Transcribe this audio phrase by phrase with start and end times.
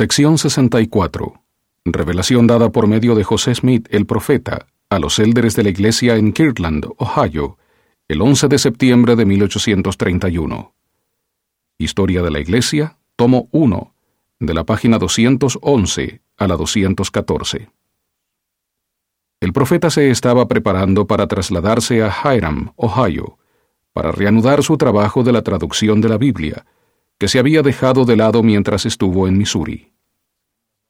[0.00, 1.42] Sección 64.
[1.84, 6.16] Revelación dada por medio de José Smith, el profeta, a los élderes de la iglesia
[6.16, 7.58] en Kirtland, Ohio,
[8.08, 10.72] el 11 de septiembre de 1831.
[11.76, 13.92] Historia de la iglesia, tomo 1,
[14.38, 17.68] de la página 211 a la 214.
[19.40, 23.36] El profeta se estaba preparando para trasladarse a Hiram, Ohio,
[23.92, 26.64] para reanudar su trabajo de la traducción de la Biblia,
[27.20, 29.92] que se había dejado de lado mientras estuvo en Missouri.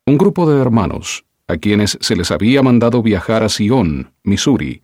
[0.06, 4.82] Un grupo de hermanos, a quienes se les había mandado viajar a Sion, Missouri,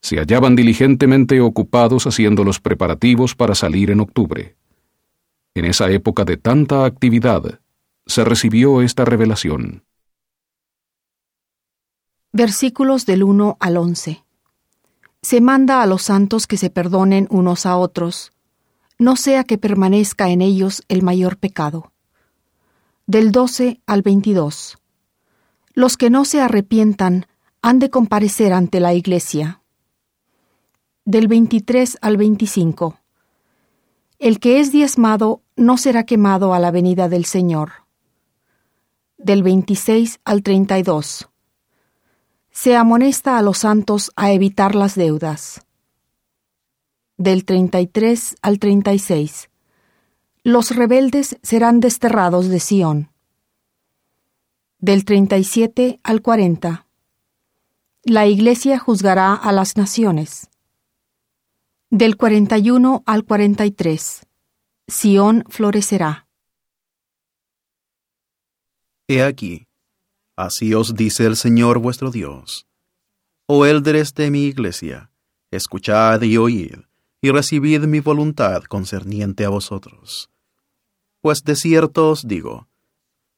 [0.00, 4.56] se hallaban diligentemente ocupados haciendo los preparativos para salir en octubre.
[5.54, 7.60] En esa época de tanta actividad,
[8.04, 9.84] se recibió esta revelación.
[12.32, 14.24] Versículos del 1 al 11.
[15.22, 18.32] Se manda a los santos que se perdonen unos a otros,
[18.98, 21.92] no sea que permanezca en ellos el mayor pecado.
[23.06, 24.78] Del 12 al 22.
[25.74, 27.26] Los que no se arrepientan
[27.62, 29.62] han de comparecer ante la iglesia.
[31.04, 32.98] Del 23 al 25.
[34.18, 37.72] El que es diezmado no será quemado a la venida del Señor.
[39.18, 41.28] Del 26 al 32.
[42.50, 45.62] Se amonesta a los santos a evitar las deudas.
[47.16, 49.50] Del 33 al 36.
[50.44, 53.10] Los rebeldes serán desterrados de Sión.
[54.78, 56.86] Del 37 al 40.
[58.04, 60.50] La Iglesia juzgará a las naciones.
[61.90, 64.26] Del 41 al 43.
[64.88, 66.26] Sión florecerá.
[69.06, 69.66] He aquí,
[70.36, 72.66] así os dice el Señor vuestro Dios.
[73.46, 75.10] Oh élderes de mi iglesia,
[75.50, 76.78] escuchad y oíd,
[77.22, 80.28] y recibid mi voluntad concerniente a vosotros.
[81.20, 82.68] Pues de cierto os digo,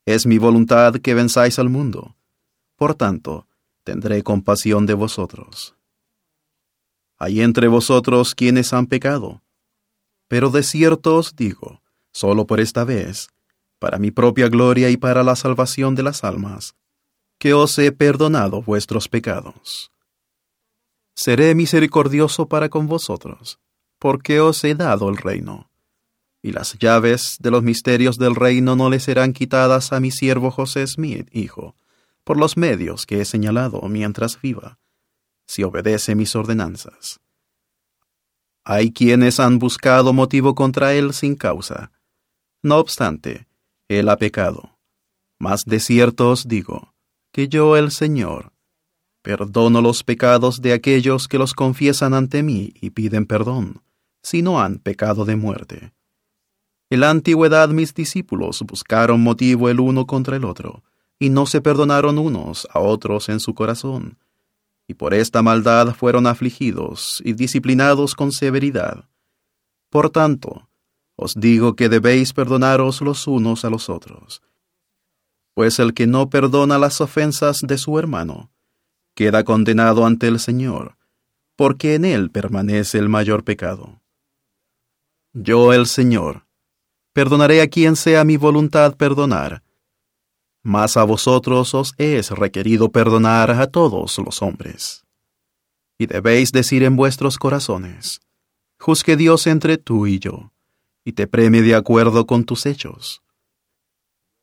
[0.07, 2.17] es mi voluntad que venzáis al mundo,
[2.77, 3.47] por tanto,
[3.85, 5.77] tendré compasión de vosotros.
[7.19, 9.43] Hay entre vosotros quienes han pecado,
[10.29, 13.29] pero de cierto os digo, solo por esta vez,
[13.79, 16.75] para mi propia gloria y para la salvación de las almas,
[17.39, 19.91] que os he perdonado vuestros pecados.
[21.15, 23.61] Seré misericordioso para con vosotros,
[24.05, 25.71] porque os he dado el reino.
[26.43, 30.51] Y las llaves de los misterios del reino no le serán quitadas a mi siervo
[30.51, 31.75] José Smith, hijo,
[32.23, 34.79] por los medios que he señalado mientras viva,
[35.47, 37.19] si obedece mis ordenanzas.
[38.63, 41.91] Hay quienes han buscado motivo contra él sin causa.
[42.63, 43.49] No obstante,
[43.89, 44.77] él ha pecado.
[45.39, 46.93] Mas de cierto os digo,
[47.33, 48.53] que yo el Señor,
[49.23, 53.81] perdono los pecados de aquellos que los confiesan ante mí y piden perdón,
[54.25, 55.93] si no han pecado de muerte.
[56.91, 60.83] En la antigüedad mis discípulos buscaron motivo el uno contra el otro,
[61.19, 64.19] y no se perdonaron unos a otros en su corazón,
[64.89, 69.05] y por esta maldad fueron afligidos y disciplinados con severidad.
[69.91, 70.69] Por tanto,
[71.17, 74.43] os digo que debéis perdonaros los unos a los otros.
[75.53, 78.51] Pues el que no perdona las ofensas de su hermano,
[79.15, 80.97] queda condenado ante el Señor,
[81.57, 84.01] porque en él permanece el mayor pecado.
[85.35, 86.47] Yo, el Señor,
[87.13, 89.65] perdonaré a quien sea mi voluntad perdonar,
[90.63, 95.05] mas a vosotros os es requerido perdonar a todos los hombres.
[95.99, 98.21] Y debéis decir en vuestros corazones,
[98.79, 100.53] juzgue Dios entre tú y yo
[101.05, 103.21] y te premie de acuerdo con tus hechos.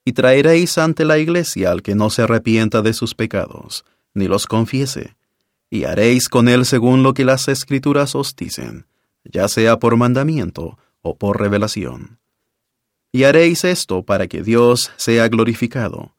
[0.03, 4.45] Y traeréis ante la iglesia al que no se arrepienta de sus pecados, ni los
[4.45, 5.15] confiese,
[5.69, 8.85] y haréis con él según lo que las escrituras os dicen,
[9.23, 12.19] ya sea por mandamiento o por revelación.
[13.11, 16.15] Y haréis esto para que Dios sea glorificado,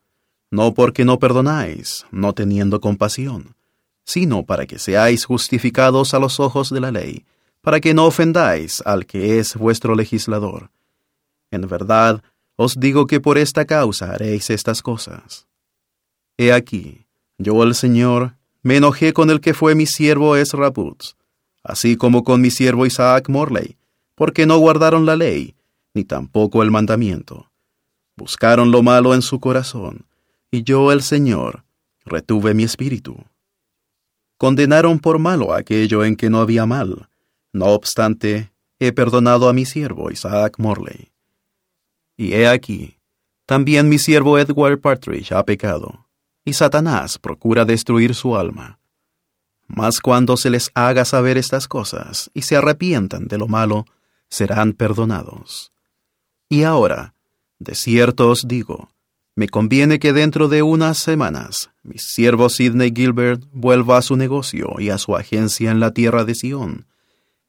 [0.51, 3.57] no porque no perdonáis, no teniendo compasión,
[4.05, 7.25] sino para que seáis justificados a los ojos de la ley,
[7.63, 10.71] para que no ofendáis al que es vuestro legislador.
[11.51, 12.23] En verdad,
[12.57, 15.47] os digo que por esta causa haréis estas cosas.
[16.37, 17.07] He aquí,
[17.39, 20.73] yo el Señor, me enojé con el que fue mi siervo Ezra
[21.65, 23.77] así como con mi siervo Isaac Morley,
[24.15, 25.55] porque no guardaron la ley,
[25.95, 27.51] ni tampoco el mandamiento.
[28.17, 30.07] Buscaron lo malo en su corazón,
[30.51, 31.65] y yo el Señor
[32.05, 33.25] retuve mi espíritu.
[34.37, 37.09] Condenaron por malo aquello en que no había mal,
[37.53, 41.13] no obstante, he perdonado a mi siervo Isaac Morley.
[42.17, 42.99] Y he aquí,
[43.47, 46.07] también mi siervo Edward Partridge ha pecado,
[46.45, 48.79] y Satanás procura destruir su alma.
[49.75, 53.87] Mas cuando se les haga saber estas cosas y se arrepientan de lo malo,
[54.29, 55.73] serán perdonados.
[56.49, 57.15] Y ahora,
[57.59, 58.91] de cierto os digo,
[59.35, 64.75] me conviene que dentro de unas semanas mi siervo Sidney Gilbert vuelva a su negocio
[64.79, 66.87] y a su agencia en la tierra de Sion,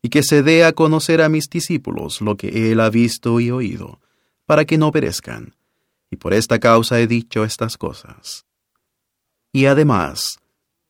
[0.02, 3.52] y que se dé a conocer a mis discípulos lo que él ha visto y
[3.52, 4.00] oído,
[4.46, 5.56] para que no perezcan.
[6.10, 8.46] Y por esta causa he dicho estas cosas.
[9.52, 10.40] Y además,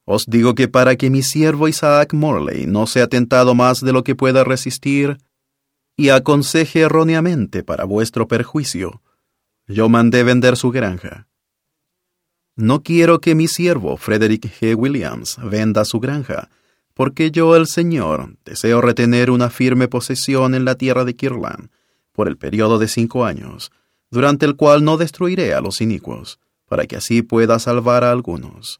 [0.05, 4.03] os digo que para que mi siervo Isaac Morley no sea tentado más de lo
[4.03, 5.17] que pueda resistir,
[5.95, 9.01] y aconseje erróneamente para vuestro perjuicio,
[9.67, 11.27] yo mandé vender su granja.
[12.55, 14.75] No quiero que mi siervo Frederick G.
[14.75, 16.49] Williams venda su granja,
[16.93, 21.69] porque yo, el Señor, deseo retener una firme posesión en la tierra de Kirland
[22.11, 23.71] por el periodo de cinco años,
[24.11, 28.79] durante el cual no destruiré a los inicuos, para que así pueda salvar a algunos.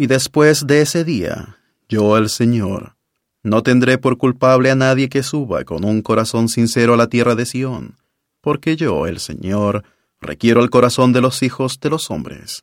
[0.00, 1.58] Y después de ese día,
[1.88, 2.94] yo, el Señor,
[3.42, 7.34] no tendré por culpable a nadie que suba con un corazón sincero a la tierra
[7.34, 7.96] de Sión,
[8.40, 9.82] porque yo, el Señor,
[10.20, 12.62] requiero el corazón de los hijos de los hombres.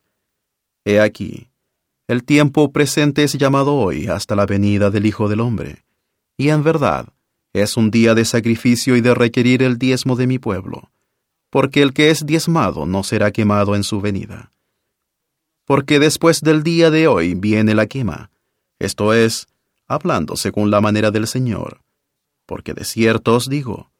[0.85, 1.49] He aquí,
[2.07, 5.83] el tiempo presente es llamado hoy hasta la venida del Hijo del Hombre,
[6.37, 7.09] y en verdad
[7.51, 10.89] es un día de sacrificio y de requerir el diezmo de mi pueblo,
[11.49, 14.53] porque el que es diezmado no será quemado en su venida.
[15.65, 18.29] Porque después del día de hoy viene la quema,
[18.79, 19.47] esto es,
[19.87, 21.81] hablando según la manera del Señor,
[22.45, 23.91] porque de cierto os digo,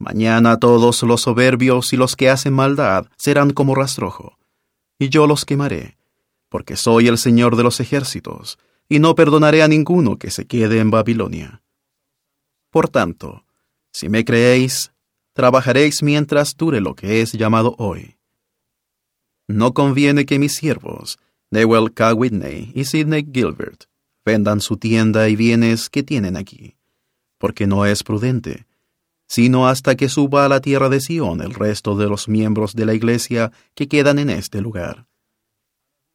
[0.00, 4.38] Mañana todos los soberbios y los que hacen maldad serán como rastrojo,
[4.98, 5.98] y yo los quemaré,
[6.48, 8.58] porque soy el Señor de los ejércitos,
[8.88, 11.62] y no perdonaré a ninguno que se quede en Babilonia.
[12.70, 13.44] Por tanto,
[13.92, 14.90] si me creéis,
[15.34, 18.16] trabajaréis mientras dure lo que es llamado hoy.
[19.54, 21.18] No conviene que mis siervos,
[21.50, 22.14] Newell K.
[22.14, 23.84] Whitney y Sidney Gilbert,
[24.24, 26.76] vendan su tienda y bienes que tienen aquí,
[27.38, 28.66] porque no es prudente
[29.30, 32.84] sino hasta que suba a la tierra de Sión el resto de los miembros de
[32.84, 35.06] la iglesia que quedan en este lugar.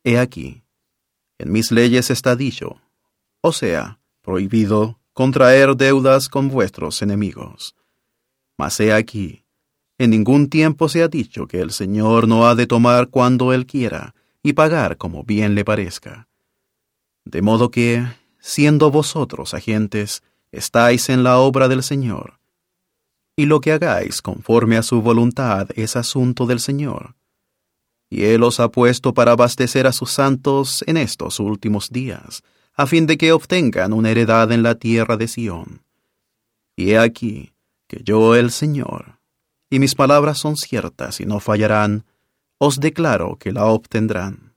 [0.03, 0.65] He aquí,
[1.37, 2.81] en mis leyes está dicho,
[3.39, 7.77] o sea, prohibido contraer deudas con vuestros enemigos.
[8.57, 9.44] Mas he aquí,
[9.97, 13.65] en ningún tiempo se ha dicho que el Señor no ha de tomar cuando Él
[13.65, 14.13] quiera
[14.43, 16.27] y pagar como bien le parezca.
[17.23, 18.05] De modo que,
[18.39, 20.21] siendo vosotros agentes,
[20.51, 22.39] estáis en la obra del Señor,
[23.35, 27.15] y lo que hagáis conforme a su voluntad es asunto del Señor.
[28.09, 32.43] Y Él os ha puesto para abastecer a sus santos en estos últimos días,
[32.75, 35.81] a fin de que obtengan una heredad en la tierra de Sión.
[36.75, 37.53] Y he aquí
[37.87, 39.14] que yo, el Señor,
[39.75, 42.05] y mis palabras son ciertas y no fallarán,
[42.57, 44.55] os declaro que la obtendrán.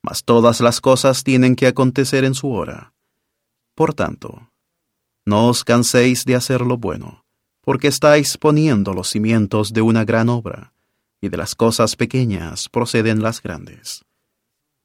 [0.00, 2.92] Mas todas las cosas tienen que acontecer en su hora.
[3.74, 4.50] Por tanto,
[5.24, 7.22] no os canséis de hacer lo bueno
[7.62, 10.72] porque estáis poniendo los cimientos de una gran obra,
[11.20, 14.04] y de las cosas pequeñas proceden las grandes.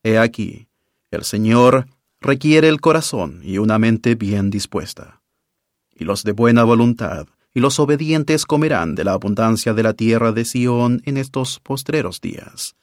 [0.04, 0.68] He aquí,
[1.10, 1.88] el Señor
[2.22, 5.22] requiere el corazón y una mente bien dispuesta.
[5.96, 10.32] Y los de buena voluntad y los obedientes comerán de la abundancia de la tierra
[10.32, 12.76] de Sión en estos postreros días.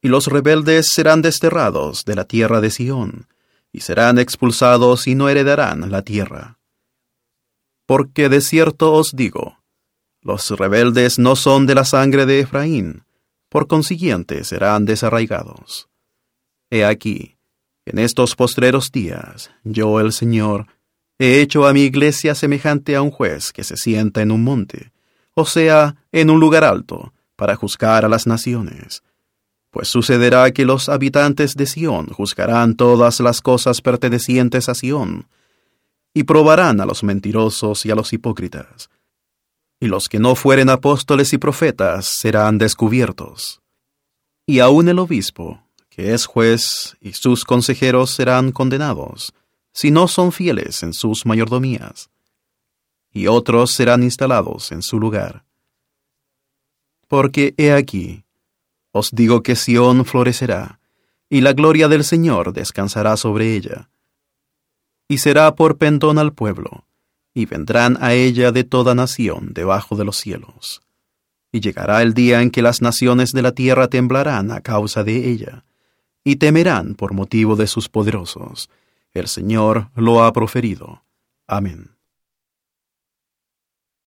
[0.00, 3.28] Y los rebeldes serán desterrados de la tierra de Sión,
[3.70, 6.58] y serán expulsados y no heredarán la tierra
[7.88, 9.62] porque de cierto os digo,
[10.20, 13.04] los rebeldes no son de la sangre de Efraín,
[13.48, 15.88] por consiguiente serán desarraigados.
[16.68, 17.38] He aquí,
[17.86, 20.66] en estos postreros días, yo el Señor,
[21.18, 24.92] he hecho a mi iglesia semejante a un juez que se sienta en un monte,
[25.34, 29.02] o sea, en un lugar alto, para juzgar a las naciones.
[29.70, 35.28] Pues sucederá que los habitantes de Sión juzgarán todas las cosas pertenecientes a Sión,
[36.14, 38.90] y probarán a los mentirosos y a los hipócritas.
[39.80, 43.60] Y los que no fueren apóstoles y profetas serán descubiertos.
[44.46, 49.32] Y aun el obispo, que es juez, y sus consejeros serán condenados,
[49.78, 52.10] si no son fieles en sus mayordomías.
[53.12, 55.44] Y otros serán instalados en su lugar.
[57.06, 58.24] Porque he aquí,
[58.90, 60.80] os digo que Sión florecerá,
[61.30, 63.88] y la gloria del Señor descansará sobre ella
[65.08, 66.84] y será por pendón al pueblo,
[67.32, 70.82] y vendrán a ella de toda nación debajo de los cielos.
[71.50, 75.30] Y llegará el día en que las naciones de la tierra temblarán a causa de
[75.30, 75.64] ella,
[76.24, 78.68] y temerán por motivo de sus poderosos.
[79.12, 81.04] El Señor lo ha proferido.
[81.46, 81.97] Amén.